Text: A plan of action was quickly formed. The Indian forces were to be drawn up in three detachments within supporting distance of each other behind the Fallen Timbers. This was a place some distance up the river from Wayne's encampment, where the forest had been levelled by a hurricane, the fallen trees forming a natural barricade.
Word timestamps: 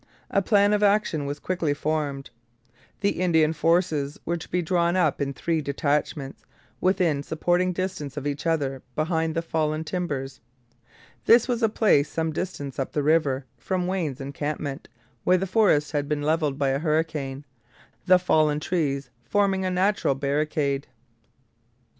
A 0.31 0.41
plan 0.41 0.73
of 0.73 0.81
action 0.81 1.27
was 1.27 1.37
quickly 1.37 1.75
formed. 1.75 2.31
The 3.01 3.21
Indian 3.21 3.53
forces 3.53 4.19
were 4.25 4.35
to 4.35 4.49
be 4.49 4.63
drawn 4.63 4.95
up 4.95 5.21
in 5.21 5.31
three 5.31 5.61
detachments 5.61 6.43
within 6.79 7.21
supporting 7.21 7.71
distance 7.71 8.17
of 8.17 8.25
each 8.25 8.47
other 8.47 8.81
behind 8.95 9.35
the 9.35 9.43
Fallen 9.43 9.83
Timbers. 9.83 10.39
This 11.25 11.47
was 11.47 11.61
a 11.61 11.69
place 11.69 12.09
some 12.09 12.33
distance 12.33 12.79
up 12.79 12.93
the 12.93 13.03
river 13.03 13.45
from 13.59 13.85
Wayne's 13.85 14.19
encampment, 14.19 14.87
where 15.23 15.37
the 15.37 15.45
forest 15.45 15.91
had 15.91 16.09
been 16.09 16.23
levelled 16.23 16.57
by 16.57 16.69
a 16.69 16.79
hurricane, 16.79 17.45
the 18.07 18.17
fallen 18.17 18.59
trees 18.59 19.11
forming 19.23 19.65
a 19.65 19.69
natural 19.69 20.15
barricade. 20.15 20.87